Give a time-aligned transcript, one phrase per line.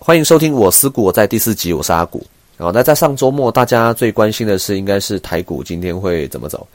[0.00, 2.24] 欢迎收听我思股，我在第四集，我是阿股。
[2.56, 6.66] 好，那在上周末，大家最关心的是，应该是台股今天会怎么走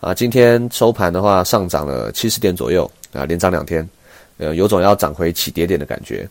[0.00, 0.12] 啊？
[0.12, 3.88] 今天收盘的话，上涨了七十点左右啊，连涨两天，
[4.38, 6.28] 呃，有种要涨回起跌点的感觉。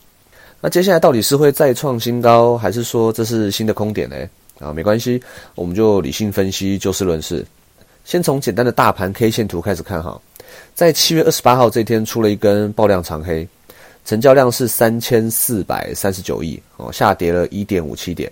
[0.62, 4.16] 那接下来到底是会再创新高，还是说这是新的空点呢？
[4.60, 5.22] 啊，没关系，
[5.56, 7.46] 我们就理性分析，就事论事。
[8.06, 10.20] 先从简单的大盘 K 线图开始看哈，
[10.76, 13.48] 在七月二十八号这天出了一根爆量长黑。
[14.10, 18.32] 成交量是三千四百三十九亿哦，下跌了一点五七点。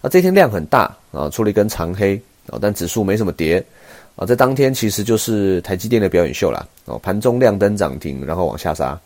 [0.00, 2.14] 那这天量很大啊，出了一根长黑
[2.46, 3.60] 啊，但指数没什么跌
[4.14, 4.24] 啊。
[4.24, 8.96] 在当天其实就是台积电的表演秀啦哦，盘中亮灯涨停，然后往下杀。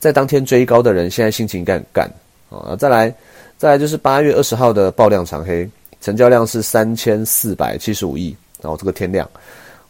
[0.00, 2.10] 在当天追高的人现在心情干干
[2.50, 2.74] 啊。
[2.74, 3.14] 再来，
[3.56, 5.70] 再来就是八月二十号的爆量长黑，
[6.00, 9.30] 成交量是三千四百七十五亿，然后这个天量，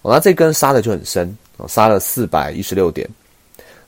[0.03, 3.09] 那这根杀的就很深啊，杀了四百一十六点。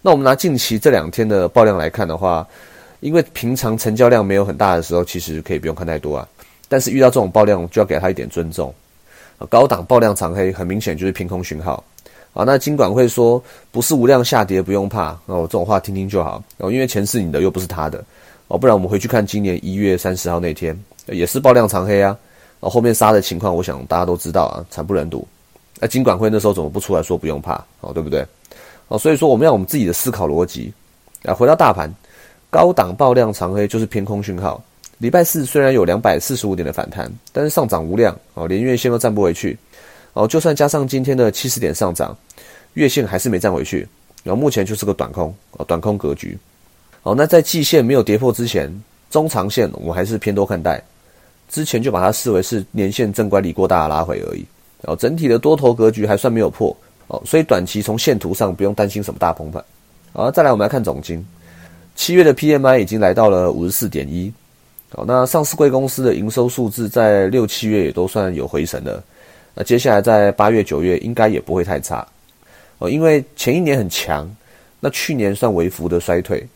[0.03, 2.47] 那我们拿近期这两天的爆量来看的话，
[3.01, 6.27] 因为平常成交量没有很大的时候，其实可以不用看太多啊。
[6.69, 8.73] 但是遇到这种爆量，就要给他一点尊重。
[9.49, 11.83] 高档爆量长黑，很明显就是偏空讯号。
[12.33, 15.09] 啊，那金管会说不是无量下跌，不用怕。
[15.27, 16.43] 哦，这种话听听就好。
[16.59, 18.03] 哦，因为钱是你的，又不是他的。
[18.49, 22.17] 哦，不然我们回去看今年一月三十号那天，也是爆量长黑啊。
[22.61, 25.27] 哦，后面杀的情况，我想大家都知道啊，惨不忍睹。
[25.79, 27.55] 那金管会那时候怎么不出来说不用怕？
[27.81, 28.25] 哦，对不对？
[28.91, 30.73] 哦，所以说我们要我们自己的思考逻辑
[31.25, 31.33] 啊。
[31.33, 31.89] 回到大盘，
[32.51, 34.63] 高档爆量长黑就是偏空讯号。
[34.99, 39.57] 礼拜四虽然有两百四十五点的反弹，但是上涨无量哦，连月线都站不回去
[40.13, 40.27] 哦。
[40.27, 42.15] 就算加上今天的七十点上涨，
[42.75, 43.89] 月线还是没站回去。
[44.25, 46.37] 然后目前就是个短空哦，短空格局。
[47.05, 48.71] 哦，那在季线没有跌破之前，
[49.09, 50.83] 中长线我还是偏多看待。
[51.49, 54.45] 之前就把它视为是年线正乖离过大的拉回而已。
[54.83, 56.77] 然后整体的多头格局还算没有破。
[57.11, 59.63] 哦，所以短期从线图上不用担心什么大崩盘。
[60.13, 61.25] 好，再来我们来看总金，
[61.97, 64.33] 七月的 PMI 已经来到了五十四点一。
[64.95, 69.03] 好，那上市贵公司的营收数字在六七月也都算有回神的。
[69.55, 72.07] 那接下来在八月九月应该也不会太差。
[72.79, 74.29] 哦，因为前一年很强，
[74.79, 76.47] 那去年算微幅的衰退。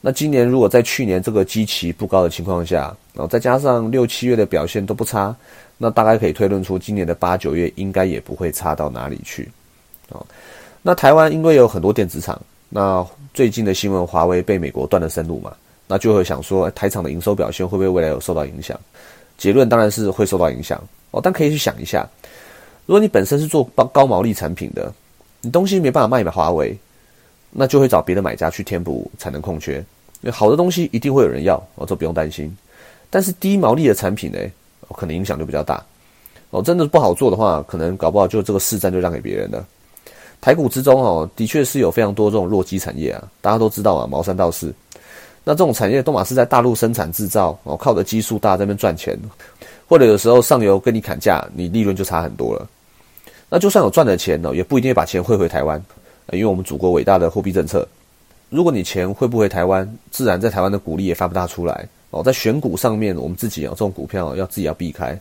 [0.00, 5.34] 那今年如果在去年这个基期不高的情况下，然后再加上六七月的表现都不差，
[5.76, 9.48] 那大概可以推论出今年的八九月应该也不会差到哪里去。
[10.10, 10.24] 哦，
[10.82, 15.52] 那台湾因为有很多电子厂，那最近的新闻，华为被美国断了生路嘛，
[15.86, 18.78] 那就会想说，台厂的营收表现会不会未来有受到影响？
[19.36, 22.06] 结论当然是会受到影响哦，但可以去想一下，
[22.86, 24.92] 如果你本身是做高高毛利产品的，
[25.40, 26.76] 你东西没办法卖给华为，
[27.50, 29.84] 那就会找别的买家去填补产能空缺，
[30.32, 32.54] 好的东西一定会有人要哦，这不用担心。
[33.10, 34.38] 但是低毛利的产品呢，
[34.96, 35.82] 可能影响就比较大
[36.50, 39.64] 哦，真的不好做的话，可能搞不好就这个市占就让给别人了。
[40.40, 44.72] 台股之中哦，的确是有非常多这种弱基产业啊，大家都知道啊，毛三到四。
[45.44, 49.18] 那这种产业都马是在大陆生产制造哦，靠的基数大，在那边赚钱，
[49.88, 52.68] 或者有时候上游跟你砍价，你利润就差很多了。
[53.48, 55.82] 那就算有赚的钱呢，也不一定会把钱汇回台湾，
[56.32, 57.88] 因为我们祖国伟大的货币政策，
[58.50, 62.22] 如果你钱汇不回台湾，自然在台湾的股利也发不大出来哦。
[62.22, 65.18] 在选股上面，我们自己啊，这种股票要自己要避开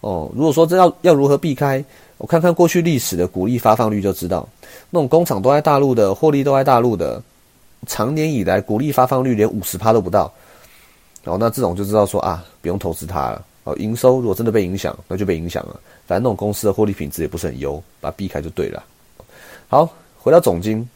[0.00, 0.28] 哦。
[0.34, 1.84] 如果说这要要如何避开？
[2.18, 4.48] 我看看过去历史的股利发放率就知道，
[4.90, 7.22] 那种工厂都在大陆的，获利都在大陆的，
[7.86, 10.32] 长年以来股利发放率连五十趴都不到，
[11.22, 13.44] 然后那这种就知道说啊，不用投资它了。
[13.64, 15.80] 哦，营收如果真的被影响，那就被影响了。
[16.06, 18.84] 反正那种公司的获利品质也不是很优，把它避开就对了。
[19.68, 19.88] 好，
[20.18, 20.86] 回到总经，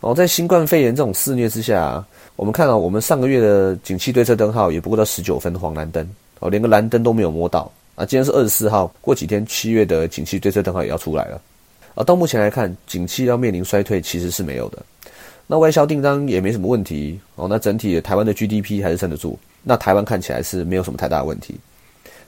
[0.00, 2.04] 哦，在新冠肺炎这种肆虐之下，
[2.36, 6.08] 我们看到我们上个月的景气对策灯号也不过到十九分黄蓝灯，
[6.38, 7.68] 哦，连个蓝灯都没有摸到。
[7.94, 11.40] 啊，今天是二十四号，过几天七月的景气对策灯号也要出来了。
[11.94, 14.78] 啊，到目前来看，景气要面临衰退其实是没有的。
[15.46, 17.46] 那外销订单也没什么问题哦。
[17.48, 19.38] 那整体台湾的 GDP 还是撑得住。
[19.62, 21.54] 那台湾看起来是没有什么太大的问题。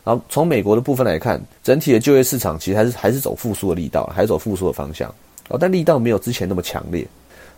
[0.04, 5.08] 然后，从美国的部分来看，整体的就业市场其实还是还是走复苏的力道，还是走复苏的方向。
[5.48, 7.06] 哦，但力道没有之前那么强烈。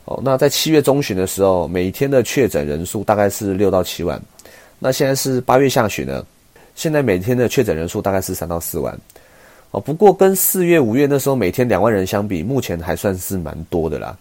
[0.04, 4.22] 哦，那在七月中旬的时候，每天的确诊人数大概是六到七万。
[4.78, 6.24] 那现在是八月下旬呢？
[6.76, 8.96] 现在每天的确诊人数大概是三到四万，
[9.70, 14.16] 哦，不过跟四月、五月那时候每天两万人相比，目前还算是蛮多的啦。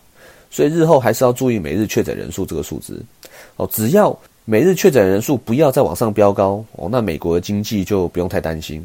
[0.50, 3.04] 所以日后还是要注意每日确诊人数这个数字，
[3.58, 8.84] 哦，只要每日确诊人数不要再往上飙高，哦，那美国的经济就不用太担心。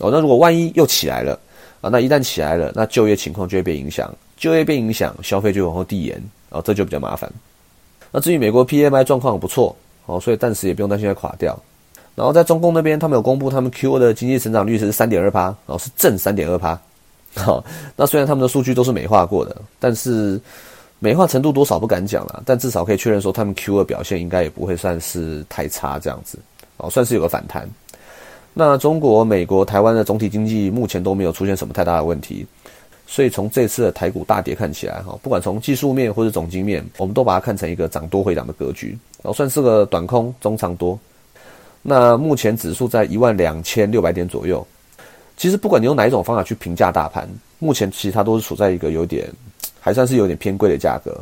[0.00, 1.32] 哦，那如果万一又起来了，
[1.80, 7.32] 啊，那一旦起来了，那就业情况就会被影响，就业被影响，消费就往后递延，哦，这就比较麻烦。
[8.12, 9.74] 那至于美国 PMI 状况不错，
[10.04, 11.58] 哦，所以暂时也不用担心会垮掉。
[12.18, 16.76] 然后在中共那边，他们有公布他们 Q 二的经济成长率是三点二趴，然后是正三点二趴。
[17.36, 20.40] 好，那虽然他们的数据都是美化过的，但是
[20.98, 26.40] 美化程度多少不敢讲了，但至少可以确认说，他们 Q 二表现应该也不会算是太差这样子，
[26.78, 27.68] 哦，算是有个反弹。
[28.52, 32.44] 那中国、美国、台湾的总体经济目前都没有出现什么太大的问题，
[33.06, 40.98] 所以从这次的台股大跌看起来，哈，不管从技术面或者总经面，我们都把它看成一个涨多回涨的格局，然后算是个短空中长多。
[41.88, 44.66] 那目前指数在一万两千六百点左右，
[45.38, 47.26] 其实不管你用哪一种方法去评价大盘，
[47.58, 49.26] 目前其实它都是处在一个有点，
[49.80, 51.18] 还算是有点偏贵的价格。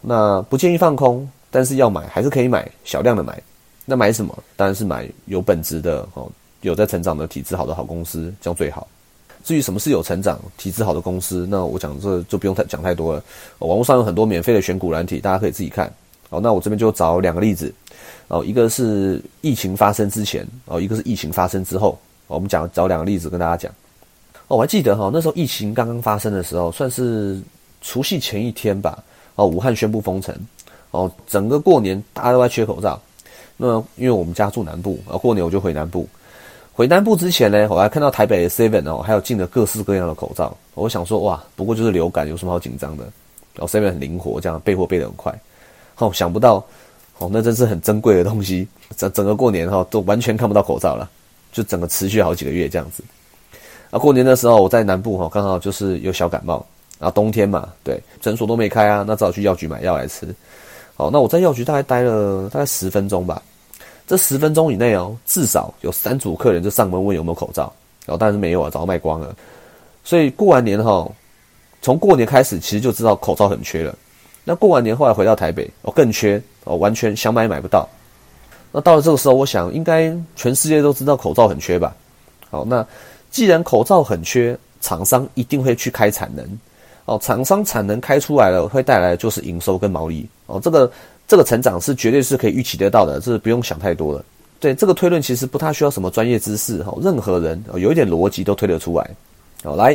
[0.00, 3.40] 那不建议放空，但是要买还是可以买，小量的买。
[3.86, 4.36] 那买什么？
[4.56, 6.28] 当然是买有本质的哦，
[6.62, 8.88] 有在成长的体质好的好公司，这样最好。
[9.44, 13.22] 至于什么是有成长、体质好的公司，那我讲这就不用太讲太多了。
[13.58, 15.92] 网络上有很多免费的选股软体，大家可以自己看。
[16.30, 17.72] 好，那我这边就找两个例子。
[18.28, 21.98] 哦，一个是疫情发生之前，哦，一个是疫情发生之后。
[22.26, 23.70] 我们讲找两个例子跟大家讲。
[24.48, 27.38] 哦，我还记得哈，那时候疫情刚刚发生的时候，算是
[27.82, 28.98] 除夕前一天吧。
[29.34, 30.34] 哦，武汉宣布封城。
[30.90, 32.98] 哦，整个过年大家都在缺口罩。
[33.56, 36.08] 那因为我们家住南部，啊，过年我就回南部。
[36.72, 40.56] 回南部之前呢，我还看到台北的 Seven 哦，还有进了各式各样的口罩。
[40.74, 43.04] 我想说，哇，不过就是流感，有什么好紧张的？
[43.54, 45.32] 然后 Seven 很灵活，这样备货备得很快。
[45.98, 46.64] 哦，想不到。
[47.18, 48.66] 哦，那真是很珍贵的东西。
[48.96, 51.08] 整整个过年哈，都完全看不到口罩了，
[51.52, 53.02] 就整个持续好几个月这样子。
[53.90, 56.64] 啊，过年的时候我在南部哈，刚好就是有小感冒。
[56.96, 60.26] 然后冬天嘛，对，诊所都没开啊，那只好去药局买药来吃。
[60.94, 63.42] 好，那我在药局大概待了大概十分钟吧。
[64.06, 67.72] 这十分钟以内哦，至少有三组客人就上门问有没有口罩。
[68.06, 69.34] 然后当然是没有啊，早卖光了。
[70.04, 71.10] 所以过完年哈，
[71.82, 73.94] 从过年开始其实就知道口罩很缺了。
[74.44, 76.40] 那过完年后来回到台北，哦更缺。
[76.66, 77.86] 哦，完全想买买不到。
[78.72, 81.94] 那到了这个时候，我想应该全世界都知道口罩很缺吧？
[82.48, 82.82] 好，那
[83.30, 86.42] 既然口罩很缺，厂商一定会去开产能。
[87.04, 90.26] 哦，厂商产能开出来了，会带来的就是营收跟毛利。
[90.46, 90.90] 哦，这个
[91.28, 94.24] 这个成长是绝对是可以预期得到的，这是不用想太多了。
[94.58, 99.10] 对这个推论，其实不太需要什么专业知识哈，任何人有一点逻辑都推得出来。
[99.62, 99.94] 好，来，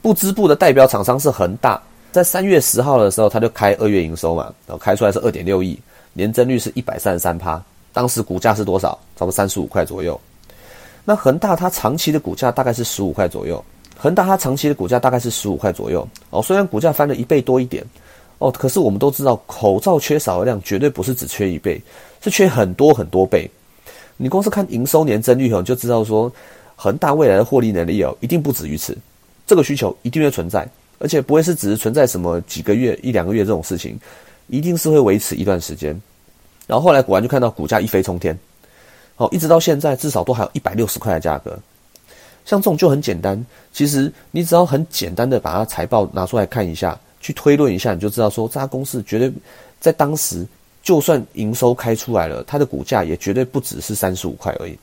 [0.00, 1.82] 不织布的代表厂商是恒大，
[2.16, 5.78] 在三月十号的时候，他就开二月营收嘛，然后开出来是二点六亿。
[6.14, 8.98] 年增率是一百三十三趴，当时股价是多少？
[9.16, 10.18] 差不多三十五块左右。
[11.04, 13.62] 那恒大它长期的股价大概是十五块左右。
[13.98, 16.40] 恒大它长期的股价大概是十五块左右哦。
[16.40, 17.84] 虽然股价翻了一倍多一点
[18.38, 21.78] 哦，可是我们都知道，口罩缺少的量绝对不是只缺一倍，
[22.22, 23.46] 是缺很多很多倍。
[24.16, 26.32] 你光是看营收年增率哦，就知道说
[26.76, 28.96] 恒大未来的获利能力哦，一定不止于此。
[29.46, 30.66] 这个需求一定会存在，
[30.98, 33.98] 而且不会是只是存在什么几个月、一两个月这种事情。
[34.48, 36.00] 一定是会维持一段时间，
[36.68, 38.38] 然后后来果然就看到股价一飞冲天，
[39.16, 41.58] 好，一直到现在至少都还有一百六十块的价格。
[42.44, 49.32] 像这种就很简单，其实你只要很简单的把它财报拿出来看一下，去推论一下，你就知道说这家公司绝对
[49.80, 50.46] 在当时
[50.80, 54.78] 就算营收开出来了，它的股价也绝对不只是三十五块而已。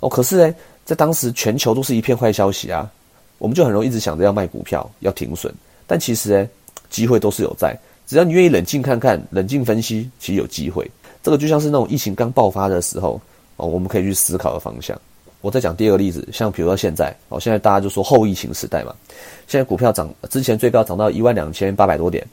[0.00, 0.54] 哦，可是呢，
[0.84, 2.90] 在当时全球都是一片坏消息啊，
[3.38, 5.52] 我们就很容易一直想着要卖股票要停损，
[5.86, 6.48] 但其实呢，
[6.88, 7.76] 机会都是有在。
[8.06, 10.88] 只要你愿意冷静看看，冷静分析，其实有机会。
[11.22, 13.20] 这个就像是那种疫情刚爆发的时候
[13.56, 14.96] 哦，我们可以去思考的方向。
[15.40, 18.94] 我再讲第二个例子，像比如说现在哦，现在大家就说后疫情时代嘛，
[19.46, 22.24] 现在股票涨，之前最高涨到一万两千八百多点。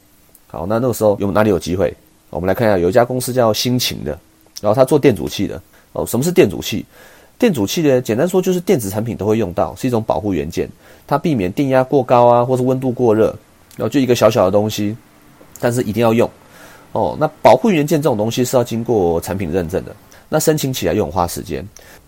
[0.46, 1.92] 好，那那个时候有哪里有机会？
[2.30, 4.18] 我们来看一下，有一家公司叫新晴的，
[4.60, 5.60] 然后它做电阻器的
[5.92, 6.06] 哦。
[6.06, 6.84] 什么是电阻器？
[7.38, 10.68] 电阻器呢，简单说就是电子产品都会用到，是一种保护元件，
[11.06, 13.26] 它避免电压过高啊，或是温度过热，
[13.76, 14.96] 然后就一个小小的东西。
[15.60, 16.28] 但是一定要用
[16.92, 17.16] 哦。
[17.18, 19.94] 那保护元件这种东西是要经过产品认证的，
[20.28, 21.66] 那申请起来又很花时间。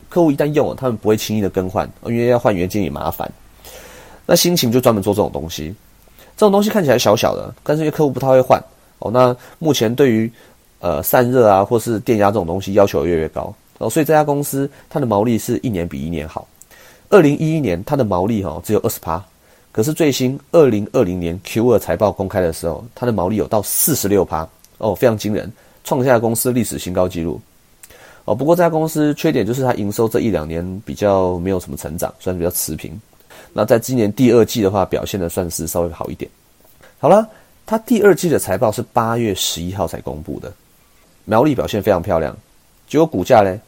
[0.09, 3.31] 客户一旦用了，他们不会轻易的更换，因为要换元件也麻烦。
[4.27, 5.75] 那心情就专门做这种东西，
[6.37, 8.63] 这种东西看起来小小的，但是因为客户不太会换
[8.99, 9.11] 哦。
[9.11, 10.31] 那目前对于
[10.81, 16.47] 呃散热啊或是电压这种东西要求越来越高哦，所以这家公司它的毛利是一年比一年好。
[17.09, 19.25] 二零一一年它的毛利哈只有二十趴。
[19.71, 25.53] 可是最新二零二零年 Q 二财报公开的时候，它的毛利有到四十六趴哦，非常惊人，
[25.85, 27.39] 创下公司历史新高纪录
[28.25, 28.35] 哦。
[28.35, 32.99] 不过这家公司缺点就是它营收这一两年比较没有什么成长，算是比较持平。
[33.53, 36.31] 那在今年第二季的话，表现的算是稍微好一点。
[36.99, 37.29] 好了，
[37.67, 40.51] 它第二季的财报是八月十一号才公布的，
[41.27, 42.35] 毛利表现非常漂亮。
[42.89, 43.61] 结果股价嘞，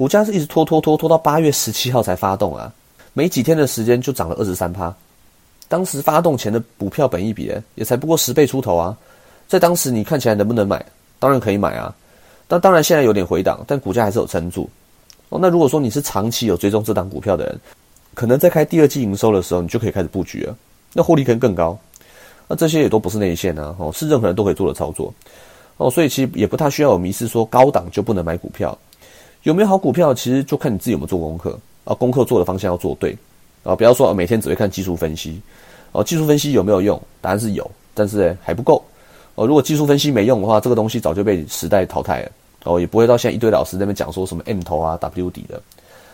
[0.00, 2.72] 股价是一直拖拖拖拖到八月十七号才发动啊，
[3.12, 4.90] 没几天的时间就涨了二十三趴。
[5.68, 8.96] 当时发动前的股票本益比也才不过十倍出头啊，
[9.46, 10.82] 在当时你看起来能不能买？
[11.18, 11.94] 当然可以买啊，
[12.48, 14.70] 但当然现在有点回档，但股价还是有撑住。
[15.28, 17.60] 哦，那如果说你是长期有追踪这档股票的人，
[18.14, 20.56] 可能在开第二季营收的时候，你就可以开始布局了，
[20.94, 21.78] 那获利可能更高。
[22.48, 25.12] 那这些也都不是内线啊，哦，是任何人都可以做的操作，
[25.76, 28.76] 哦，所以其实也不太需要有迷失，说高档就不能买股票，
[29.42, 31.58] 有没有好股票，其实就看你自己有没有做功课。
[31.84, 33.16] 啊，功课做的方向要做对。
[33.62, 35.38] 啊，不要说每天只会看技术分析，
[35.92, 36.98] 哦，技术分析有没有用？
[37.20, 38.82] 答案是有，但是还不够，
[39.34, 42.30] 哦，如果技术分析没用的话，这个东西早就被时代淘汰了，
[42.64, 45.60] 哦，也不会到现在一堆老师那边讲说什么 M 头啊 W 底的，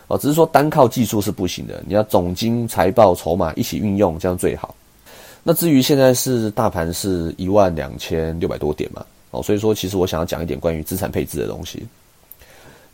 [0.09, 4.75] 哦，只是说单靠技术是不行的，你要总经财报筹码一起运用，这样最好。
[5.45, 11.87] 那至于现在是大盘是一万两千六百多点嘛，哦，所以说其实我想要讲一点关于资产配置的东西，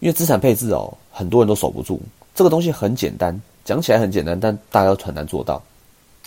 [0.03, 2.01] 因为资产配置哦，很多人都守不住，
[2.35, 5.63] 这个东西很简单，讲起来很简单，但大家都很难做到。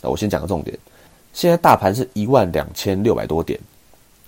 [0.01, 0.77] 那我先讲个重点，
[1.33, 3.59] 现在大盘是一万两千六百多点，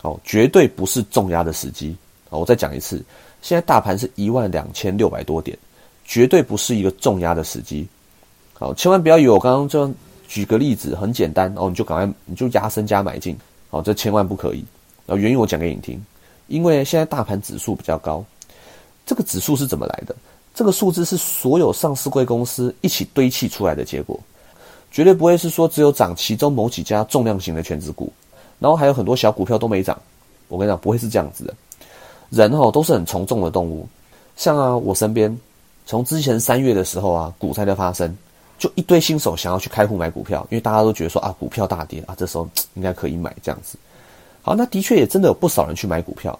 [0.01, 1.95] 哦，绝对不是重压的时机。
[2.29, 3.01] 哦，我再讲一次，
[3.41, 5.57] 现在大盘是一万两千六百多点，
[6.03, 7.87] 绝对不是一个重压的时机。
[8.53, 9.89] 好，千万不要以为我刚刚就。
[10.29, 13.33] 举个例子，很简单哦，你就赶快你就压身加买进，
[13.69, 14.57] 好，这千万不可以。
[15.05, 16.05] 然后原因我讲给你听，
[16.47, 18.21] 因为现在大盘指数比较高，
[19.07, 20.15] 这个指数是怎么来的？
[20.53, 24.19] 这个数字是所有上市贵公司一起堆砌出来的结果，
[24.91, 28.11] 绝对不会是说只有涨其中某几家重量型的全值股，
[28.59, 29.99] 然后还有很多小股票都没涨。
[30.47, 31.53] 我跟你讲，不会是这样子的。
[32.29, 33.87] 人哦都是很从众的动物，
[34.35, 35.35] 像啊我身边，
[35.85, 38.15] 从之前三月的时候啊，股灾的发生。
[38.59, 43.77] 就一堆新手想要去开户买股票，因为大家都觉得说啊，股票大跌啊，这时候应该可以买这样子。
[44.41, 46.37] 好，那的确也真的有不少人去买股票，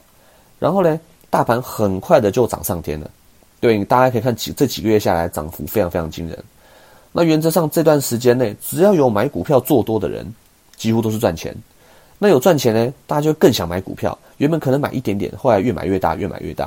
[0.58, 3.10] 然后呢，大盘很快的就涨上天了。
[3.60, 6.38] 对，大家可以看几这几个月下来，涨幅非常非常惊人。
[7.12, 10.26] 那原则上这段时间内，只要有买股票做多的人，
[10.76, 11.56] 几乎都是赚钱。
[12.20, 14.18] 那有赚钱呢，大家就更想买股票。
[14.38, 16.66] 原本可能买一点点，后来越买越大，越买越大。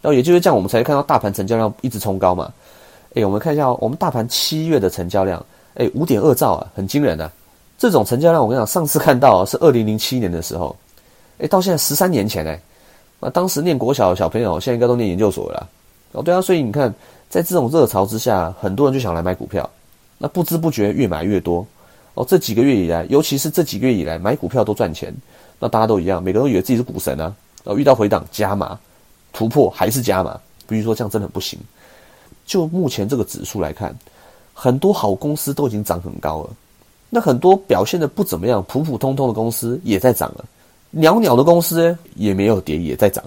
[0.00, 2.52] 然后也就是这样，我们才看到大盘成交量一直冲高嘛。
[3.14, 5.44] 哎，我们看一下哦我们大盘七月的成交量，
[5.74, 7.30] 哎，五点二兆啊，很惊人啊！
[7.76, 10.74] 这种成交量，我跟你讲，上次看到是二零零七年的时候，
[11.38, 12.58] 哎，到现在十三年前哎，
[13.24, 15.68] 那当时念国小的小朋友，现在应该都念研究所了。
[16.10, 16.92] 哦，对啊，所以你看，
[17.30, 19.68] 在这种热潮之下，很多人就想来买股票，
[20.18, 21.64] 那不知不觉越买越多。
[22.14, 25.14] 哦，这几个月以来，尤其是这几个月以来，买股票都赚钱，
[25.60, 27.32] 那大家都一样，每个人都以为自己是股神啊。
[27.62, 28.76] 哦，遇到回档加码，
[29.32, 30.36] 突破还是加码，
[30.66, 31.56] 比如说这样真的不行。
[32.44, 33.96] 就目前这个指数来看，
[34.52, 36.50] 很多好公司都已经涨很高了，
[37.08, 40.44] 那很多表现的不怎么样、普普通通的公司也在涨了，
[40.92, 43.24] 袅袅的公司也没有跌，也在涨。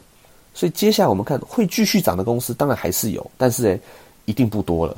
[0.53, 3.79] 所以接下来我们看会继续涨的公司，当然还是有，但是诶
[4.23, 4.95] 一定不多了。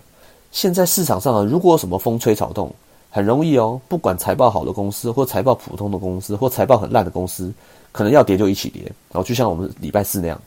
[0.51, 2.71] 现在市场上啊，如果有什么风吹草动，
[3.09, 7.51] 很容易哦，不管财报好的公司，或财报普通的公司，或财报很烂的公司，
[7.91, 8.83] 可能要跌就一起跌。
[8.83, 10.39] 然后就像我们礼拜四那样。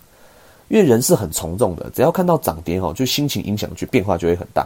[0.68, 4.64] 因为人是很从众的，只要看到涨跌哦，就心情影响去变化就会很大。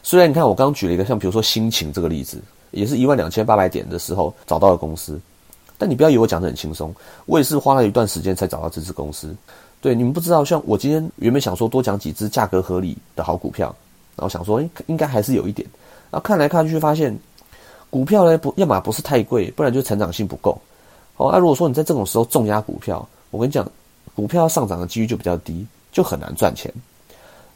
[0.00, 2.40] 虽然你看我刚刚举了一个像比如说心情这个例子，
[2.70, 5.20] 也是一万两千八百点的时候找到了公司，
[5.80, 6.94] 但你不要以为我讲的很轻松，
[7.24, 9.34] 我也是花了一段时间才找到这支公司。
[9.80, 13.74] 对，你们不知道，像我今天原本想说多讲几只价格合理的好股票，
[14.14, 15.66] 然后想说，诶，应该还是有一点。
[16.10, 17.18] 然后看来看去发现，
[17.88, 20.60] 股票呢不要么不是太贵，不然就成长性不够。
[21.16, 23.66] 哦，那如果说你在这种时候重压股票，我跟你讲。
[24.12, 26.70] 股票上涨的几率就比较低，就很难赚钱。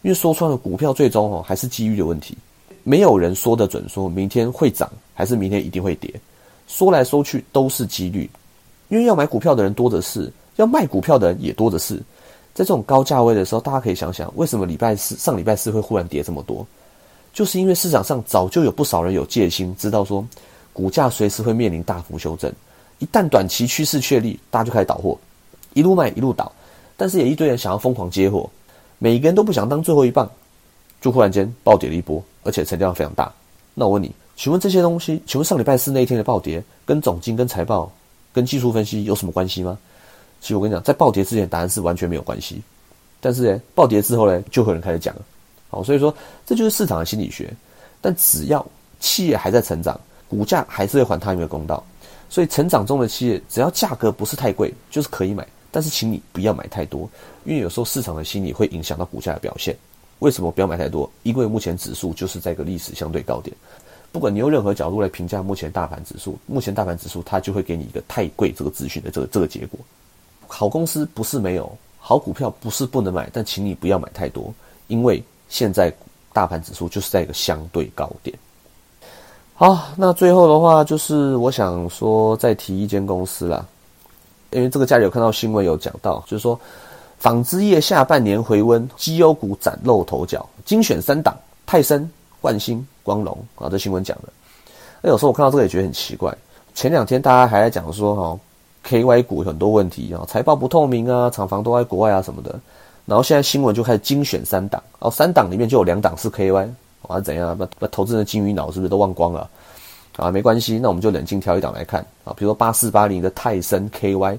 [0.02, 2.38] 因为说穿了，股票最终哦还是机遇的问题。
[2.84, 6.14] 没有人说得准，说明天会涨还是明天一定会跌。
[6.74, 8.28] 说来说去都是几率。
[8.88, 11.96] 因为要买股票的人多的是，要卖股票的人也多的是。
[12.52, 16.66] 在这种高价位的时候，大家可以想想，为什么礼拜四上礼拜四会忽然跌这么多？
[17.32, 20.26] 就是因为市场上早就有不少人有戒心，知道说
[20.72, 22.52] 股价随时会面临大幅修正。
[22.98, 25.16] 一旦短期趋势确立，大家就开始倒货。
[25.74, 26.50] 一路卖一路倒，
[26.96, 28.48] 但是也一堆人想要疯狂接货，
[28.98, 30.30] 每一个人都不想当最后一棒，
[31.00, 33.32] 就忽然间暴跌了一波，而且成交量非常大。
[33.74, 37.90] 那我问你，请问这些东西，请问上礼拜四那一天的暴跌，跟总金、跟财报、
[38.32, 39.78] 跟技术分析有什么关系吗？
[40.40, 42.60] 其实我跟你讲，在暴跌之前，答案是完全没有关系。
[43.20, 45.22] 但是呢，暴跌之后呢，就会有人开始讲了。
[45.70, 46.14] 好，所以说
[46.44, 47.52] 这就是市场的心理学。
[48.00, 48.64] 但只要
[49.00, 49.98] 企业还在成长，
[50.28, 51.82] 股价还是会还他一个公道。
[52.28, 55.46] 所以成长中的企业，只要价格不是太贵，就是可以买。
[55.70, 57.08] 但是，请你不要买太多，
[57.44, 59.76] 因为有时候市场的心理会影响到股价的表现。
[60.20, 61.10] 为什么不要买太多？
[61.22, 63.56] 因为目前指数就是在一个历史相对高点。
[64.14, 69.76] 不管你用任何角度来评价目前大盘指数，目前大盘指数它就会给你一个太贵这个资讯的这个这个结果。
[70.46, 74.54] 好公司不是没有，好股票不是不能买，但请你不要买太多，
[74.86, 75.92] 因为现在
[76.32, 78.38] 大盘指数就是在一个相对高点。
[79.56, 83.66] 好，那最后的话就是我想说再提一间公司啦。
[84.52, 86.56] 因为这个家里有看到新闻有讲到，就是说
[87.18, 92.08] 纺织业下半年回温，绩优股崭露头角，精选三档：泰森、
[92.42, 93.68] 万兴、光荣啊。
[93.70, 94.24] 这新闻讲的。
[95.00, 96.36] 那有时候我看到这个也觉得很奇怪，
[96.74, 98.40] 前两天大家还在讲说哈
[98.88, 102.58] ，KY 股有很多问题啊，财报不透明啊，厂房都在国外啊什么的。
[103.06, 106.68] 然后现在新闻就开始精选三档，哦，三档里面就有两档是 KY，
[107.06, 107.56] 啊怎样？
[107.56, 109.48] 把把投资人的金鱼脑是不是都忘光了？
[110.16, 114.38] 啊，没关系，那我们就冷静挑一档来看啊，比如说八四八零的泰森 KY，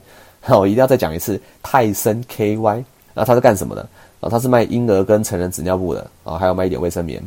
[0.49, 3.87] 我一定要再讲一次，泰森 KY，那它是干什么的？
[4.21, 7.21] 啊，它是卖婴儿跟成人纸尿布的啊，还有卖一点卫生棉。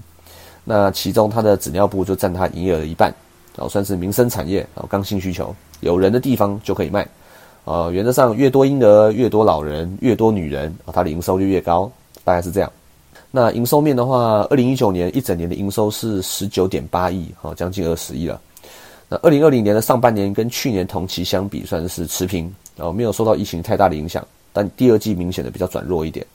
[0.70, 3.10] 那其中它的纸尿布就占它营业额的一半，
[3.56, 7.08] 啊，算是民生产业啊，刚性需求，有人的地方就可以卖。
[7.64, 11.90] 呃，原则上越多婴儿、越多老人、越多女人啊，它的营收就越高，
[12.22, 12.70] 大概是这样。
[13.30, 18.38] 那营收面的话，二零一九年一整年的营收是十九点八亿，哈，将近二十亿了。
[19.08, 24.22] 那二零二零年的上半年跟去年同期相比，算是持平，哦，没有受到疫情太大的影响。
[24.52, 26.26] 但第二季明显的比较转弱一点。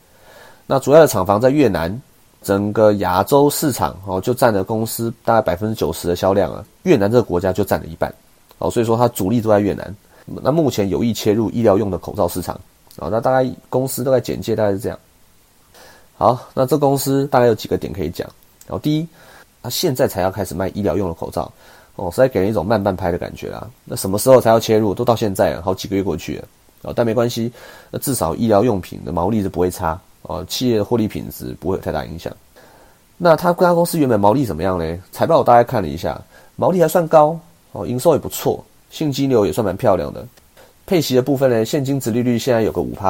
[0.65, 2.01] 那主要的厂房在越南，
[2.43, 6.63] 整个亚洲市场哦，就占了公司大概百分之九十的销量啊。
[6.83, 8.13] 越南这个国家就占了一半，
[8.59, 9.95] 哦，所以说它主力都在越南。
[10.25, 12.55] 那目前有意切入医疗用的口罩市场
[12.97, 14.99] 啊，那大概公司大概简介大概是这样。
[16.17, 18.27] 好，那这公司大概有几个点可以讲。
[18.67, 19.07] 然后第一，
[19.61, 21.51] 它现在才要开始卖医疗用的口罩，
[21.95, 23.69] 哦，实在给人一种慢半拍的感觉啊。
[23.83, 24.93] 那什么时候才要切入？
[24.93, 26.47] 都到现在了，好几个月过去了
[26.83, 27.51] 啊，但没关系，
[27.91, 32.33] 那至少医疗用品的毛利是不会差哦，企业的获利品质不会有太大影响。
[33.17, 34.97] 那它这家公司原本毛利怎么样呢？
[35.11, 36.19] 财报我大概看了一下，
[36.55, 37.39] 毛利还算高
[37.71, 38.63] 哦，营收也不错。
[38.89, 40.25] 现金流也算蛮漂亮的，
[40.85, 43.09] 配息的部分呢，现金值利率现在有个五趴，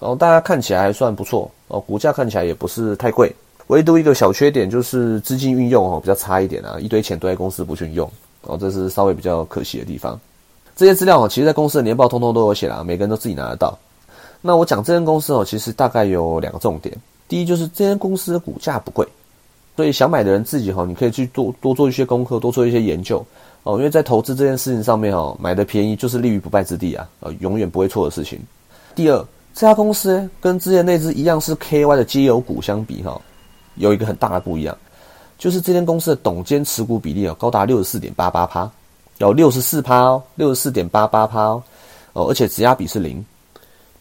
[0.00, 3.32] 然后大家看起来还算不错哦，股价看起来也不是太贵，
[3.68, 8.10] 唯独一个小缺点就是资金运用哦比较差一点啊，一堆钱都在公司不去用
[8.42, 10.18] 哦，这是稍微比较可惜的地方。
[10.74, 13.78] 这些资料哦，其实在公司的年报通通都有写啦，每个人都自己拿得到。
[14.40, 16.96] 那我讲这间公司哦，其实大概有两个重点，
[17.28, 19.06] 第一就是这间公司的股价不贵，
[19.76, 23.24] 所以想买的人自己哈，你可以去多多做一些功课，多做一些研究。
[23.62, 28.40] 哦，因为在投资这件事情上面哦，买的便宜就是立于不败之地啊，呃，永远不会错的事情。
[28.94, 29.18] 第二，
[29.52, 33.20] 这家公司跟之前那只一样是 KY 的绩优股相比哈，
[33.74, 34.74] 有一个很大的不一样，
[35.36, 38.70] 就是这间公司的董监持股比例哦高达六十四点八八趴，
[39.18, 41.62] 有六十四趴哦，六十四点八八趴哦，
[42.14, 43.22] 哦，而且质押比是零，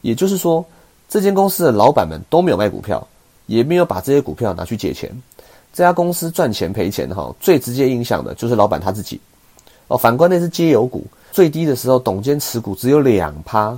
[0.02, 0.66] 也就是说，
[1.08, 3.06] 这间公司的老板们都没有卖股票，
[3.48, 5.10] 也没有把这些股票拿去借钱，
[5.74, 9.20] 这家公司赚钱赔钱哈，最直接影响的就是老板他自己。
[9.88, 13.78] 哦，反观那是皆有股，最低的时候董监持股只有两趴，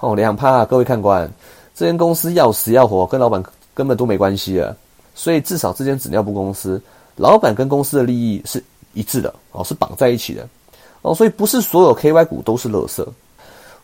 [0.00, 1.30] 哦，两趴，啊各位看官，
[1.74, 4.76] 这间公司要死要活，跟老板根本都没关系了。
[5.14, 6.82] 所以至少这间纸尿布公司，
[7.14, 8.62] 老板跟公司的利益是
[8.94, 10.48] 一致的，哦，是绑在一起的，
[11.02, 13.06] 哦，所以不是所有 KY 股都是垃圾。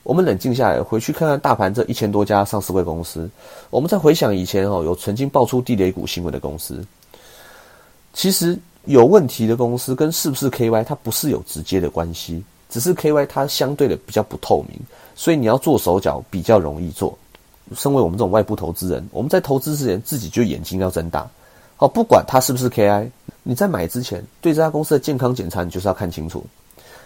[0.02, 3.30] 我们冷静下来，回去看看大盘这一千多家上市贵公司，
[3.70, 6.84] 我们再回想以前哦，有曾经爆出地雷股新闻的公司，
[8.12, 8.58] 其实。
[8.86, 14.80] 有问题的公司跟是不是 KY 它不是有直接的关系，只是 KY 它相对的比较不透明，
[15.14, 17.16] 所以你要做手脚比较容易做。
[17.76, 21.28] 身为我们这种外部投资人，我们在投资之前自己就眼睛要睁大。
[21.76, 23.06] 好，不管它是不是 KI，
[23.42, 26.42] 你在买之前对这家公司的健康检查你就是要看清楚，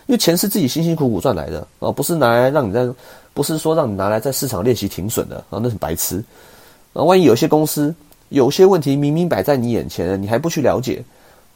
[0.06, 2.88] 因为钱是自己辛辛苦苦赚来的啊，不是拿来让你在，
[3.32, 6.22] 不是说让你拿来在市场练习停损的啊，那是白痴。
[6.92, 7.94] 啊，万一有些公司
[8.28, 11.02] 有些问题明明摆在你眼前，你还不去了解。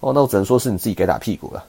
[0.01, 1.65] 哦，那我只能说是你自己该打屁股了，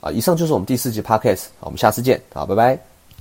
[0.00, 0.10] 啊！
[0.10, 2.87] 以上就是我们第四集 podcast，我们下次见，好，拜拜。